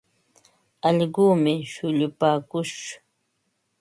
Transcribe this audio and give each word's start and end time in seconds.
Allquumi 0.87 1.53
shullupaakush. 1.71 2.81